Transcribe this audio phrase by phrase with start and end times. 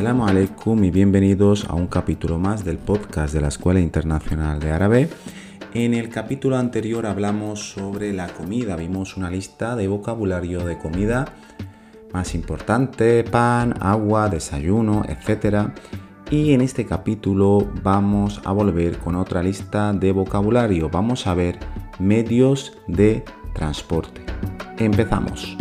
[0.00, 4.70] Assalamu alaikum y bienvenidos a un capítulo más del podcast de la Escuela Internacional de
[4.72, 5.10] Árabe.
[5.74, 11.26] En el capítulo anterior hablamos sobre la comida, vimos una lista de vocabulario de comida
[12.14, 15.68] más importante, pan, agua, desayuno, etc.
[16.30, 20.88] Y en este capítulo vamos a volver con otra lista de vocabulario.
[20.88, 21.58] Vamos a ver
[21.98, 24.22] medios de transporte.
[24.78, 25.58] Empezamos.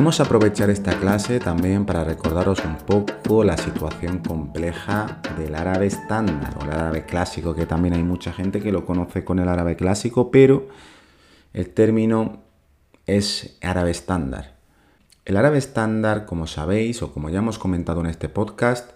[0.00, 6.56] Queremos aprovechar esta clase también para recordaros un poco la situación compleja del árabe estándar
[6.58, 9.76] o el árabe clásico, que también hay mucha gente que lo conoce con el árabe
[9.76, 10.68] clásico, pero
[11.52, 12.38] el término
[13.06, 14.56] es árabe estándar.
[15.26, 18.92] El árabe estándar, como sabéis o como ya hemos comentado en este podcast,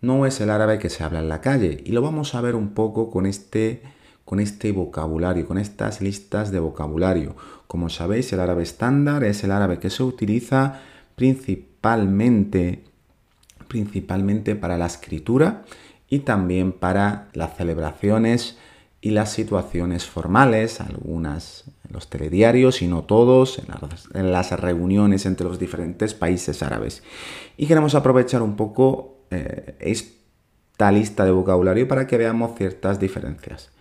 [0.00, 2.56] no es el árabe que se habla en la calle y lo vamos a ver
[2.56, 3.84] un poco con este
[4.30, 7.34] con este vocabulario, con estas listas de vocabulario.
[7.66, 10.82] Como sabéis, el árabe estándar es el árabe que se utiliza
[11.16, 12.84] principalmente,
[13.66, 15.64] principalmente para la escritura
[16.08, 18.56] y también para las celebraciones
[19.00, 23.60] y las situaciones formales, algunas en los telediarios y no todos,
[24.14, 27.02] en las, reuniones entre los diferentes países árabes.
[27.56, 33.72] Y queremos aprovechar un poco eh, esta lista de vocabulario para que veamos ciertas diferencias.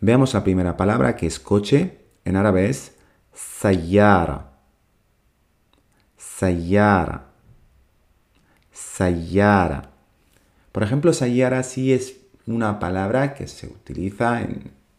[0.00, 1.98] Veamos la primera palabra que es coche.
[2.24, 2.96] En árabe es
[3.32, 4.52] sayara.
[6.16, 7.26] Sayara.
[8.72, 9.90] Sayara.
[10.72, 14.40] Por ejemplo, sayara sí es una palabra que se utiliza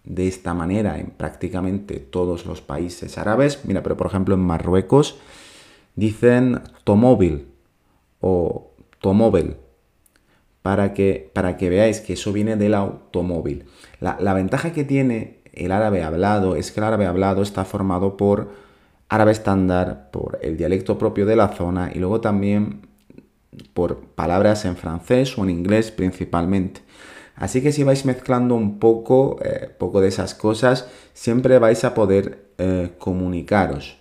[0.04, 3.66] de esta manera en prácticamente todos los países árabes.
[3.66, 5.18] Mira, pero por ejemplo en Marruecos
[5.96, 7.48] dicen tomóvil
[8.20, 9.58] o tomóvil
[10.62, 13.66] para que, para que veáis que eso viene del automóvil.
[14.00, 18.52] La, ventaja que tiene el árabe hablado es que el árabe hablado está formado por
[19.10, 22.88] árabe estándar, por el dialecto propio de la zona y luego también
[23.74, 26.82] por palabras en francés o en inglés principalmente.
[27.36, 31.94] Así que si vais mezclando un poco, eh, poco de esas cosas, siempre vais a
[31.94, 33.98] poder eh, comunicaros.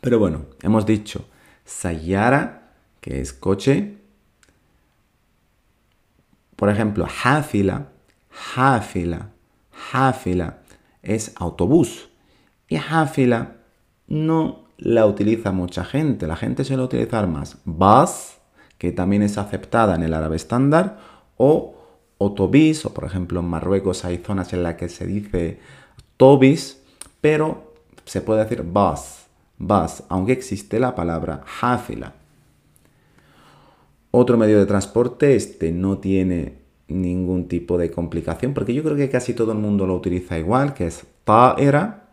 [0.00, 1.24] Pero bueno, hemos dicho
[1.64, 3.96] sayara, que es coche.
[6.64, 7.88] Por ejemplo, hafila,
[8.56, 9.28] Hafila.
[9.92, 10.60] Hafila
[11.02, 12.08] es autobús.
[12.68, 13.56] Y Hafila
[14.06, 16.26] no la utiliza mucha gente.
[16.26, 18.38] La gente suele utilizar más bus,
[18.78, 21.00] que también es aceptada en el árabe estándar,
[21.36, 21.74] o
[22.16, 25.60] otobis, o por ejemplo en Marruecos hay zonas en las que se dice
[26.16, 26.80] tobis,
[27.20, 27.74] pero
[28.06, 29.26] se puede decir bus,
[29.58, 32.23] bus, aunque existe la palabra hafila.
[34.16, 39.10] Otro medio de transporte, este no tiene ningún tipo de complicación, porque yo creo que
[39.10, 42.10] casi todo el mundo lo utiliza igual, que es ta'era,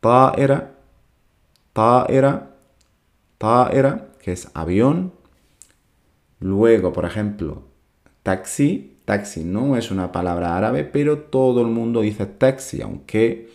[0.00, 0.74] ta'era,
[1.72, 2.50] ta'era,
[3.38, 5.14] ta'era, que es avión.
[6.40, 7.62] Luego, por ejemplo,
[8.22, 8.98] taxi.
[9.06, 13.48] Taxi no es una palabra árabe, pero todo el mundo dice taxi, aunque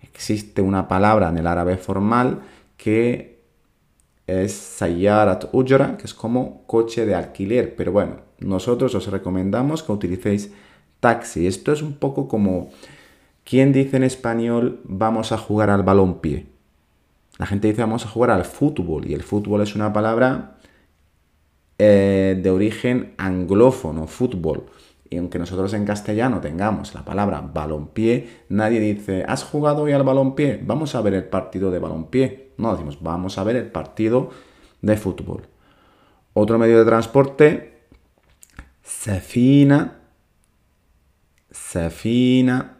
[0.00, 2.42] existe una palabra en el árabe formal
[2.76, 3.35] que
[4.26, 9.92] es sayarat ujra, que es como coche de alquiler, pero bueno, nosotros os recomendamos que
[9.92, 10.52] utilicéis
[11.00, 11.46] taxi.
[11.46, 12.70] Esto es un poco como
[13.44, 16.46] ¿quién dice en español vamos a jugar al balón-pie?
[17.38, 20.56] La gente dice vamos a jugar al fútbol y el fútbol es una palabra
[21.78, 24.64] eh, de origen anglófono, fútbol.
[25.10, 30.02] Y aunque nosotros en castellano tengamos la palabra balón-pie, nadie dice, ¿has jugado hoy al
[30.02, 30.60] balón-pie?
[30.64, 32.52] Vamos a ver el partido de balón-pie.
[32.58, 34.30] No, decimos, vamos a ver el partido
[34.82, 35.42] de fútbol.
[36.32, 37.76] Otro medio de transporte
[38.86, 39.98] Safina,
[41.50, 42.78] Safina,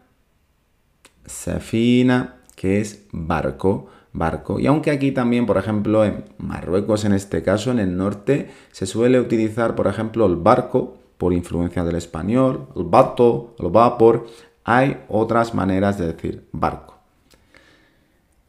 [1.25, 4.60] Safina, que es barco, barco.
[4.60, 8.87] Y aunque aquí también, por ejemplo, en Marruecos, en este caso, en el norte, se
[8.87, 14.27] suele utilizar, por ejemplo, el barco, por influencia del español, el bato, el vapor,
[14.65, 16.99] hay otras maneras de decir barco.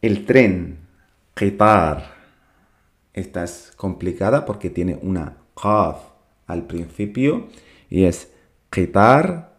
[0.01, 0.79] El tren,
[1.35, 2.15] qitar,
[3.13, 5.97] esta es complicada porque tiene una qaf
[6.45, 7.47] al principio
[7.89, 8.31] y es
[8.69, 9.57] quitar,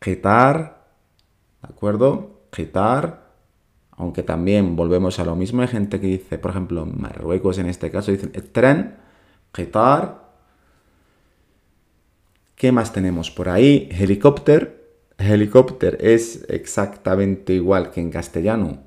[0.00, 0.86] quitar,
[1.62, 2.42] ¿de acuerdo?
[2.50, 3.32] Quitar,
[3.90, 7.90] aunque también volvemos a lo mismo, hay gente que dice, por ejemplo, Marruecos en este
[7.90, 8.96] caso dicen tren,
[9.52, 10.23] quitar.
[12.64, 13.90] ¿Qué más tenemos por ahí?
[13.92, 14.68] Helicóptero.
[15.18, 18.78] Helicóptero es exactamente igual que en castellano,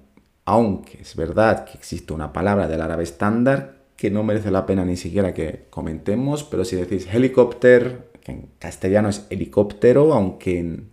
[0.45, 4.83] aunque es verdad que existe una palabra del árabe estándar que no merece la pena
[4.83, 10.89] ni siquiera que comentemos, pero si decís helicóptero, que en castellano es helicóptero, aunque en,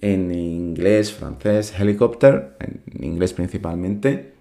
[0.00, 4.34] en inglés, francés, helicopter, en inglés principalmente.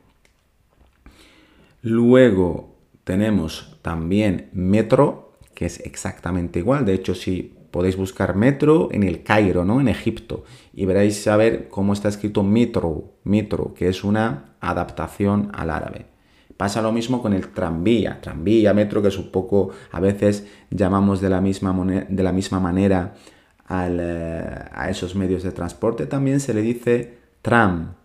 [1.82, 2.76] Luego
[3.06, 5.29] tenemos también metro,
[5.60, 6.86] que es exactamente igual.
[6.86, 9.82] De hecho, si podéis buscar metro en el Cairo, ¿no?
[9.82, 10.46] En Egipto.
[10.72, 16.06] Y veréis saber cómo está escrito metro, metro, que es una adaptación al árabe.
[16.56, 21.20] Pasa lo mismo con el tranvía, tranvía, metro, que es un poco, a veces llamamos
[21.20, 21.76] de la misma,
[22.08, 23.16] de la misma manera
[23.70, 26.06] eh, a esos medios de transporte.
[26.06, 27.96] También se le dice tram,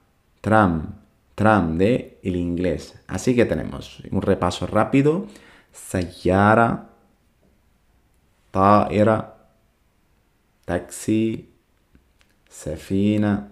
[0.41, 0.97] tram,
[1.37, 3.01] tram de el inglés.
[3.07, 5.29] Así que tenemos un repaso rápido.
[5.71, 6.94] Sayara,
[8.55, 9.35] ta'ira,
[10.65, 11.51] taxi,
[12.49, 13.51] sefina,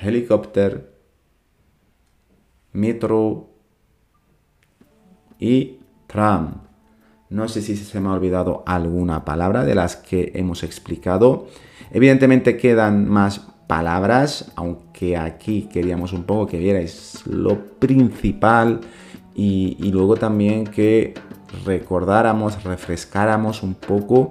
[0.00, 0.82] helicóptero,
[2.74, 3.50] metro
[5.40, 6.60] y tram.
[7.30, 11.48] No sé si se me ha olvidado alguna palabra de las que hemos explicado.
[11.90, 18.80] Evidentemente quedan más palabras, aunque aquí queríamos un poco que vierais lo principal
[19.34, 21.14] y, luego también que
[21.64, 24.30] recordáramos, refrescáramos un poco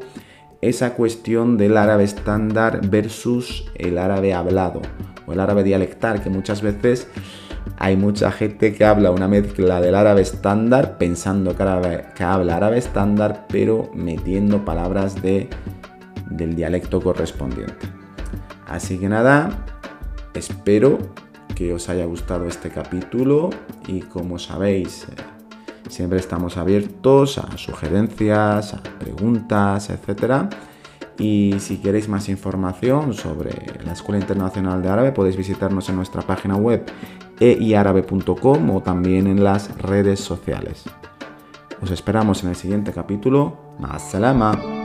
[0.61, 4.81] esa cuestión del árabe estándar versus el árabe hablado
[5.25, 7.07] o el árabe dialectal, que muchas veces
[7.77, 13.45] hay mucha gente que habla una mezcla del árabe estándar pensando que, habla árabe estándar,
[13.49, 15.49] pero metiendo palabras de,
[16.29, 17.87] del dialecto correspondiente.
[18.67, 19.65] Así que nada,
[20.33, 20.97] espero
[21.55, 23.49] que os haya gustado este capítulo
[23.87, 25.07] y como sabéis,
[25.89, 30.49] siempre estamos abiertos a sugerencias, a preguntas, etc.
[31.19, 33.51] Y si queréis más información sobre
[33.83, 36.85] la Escuela Internacional de Árabe, podéis visitarnos en nuestra página web
[37.39, 40.83] eiarabe.com o también en las redes sociales.
[41.81, 43.57] Os esperamos en el siguiente capítulo.
[43.79, 44.76] Más.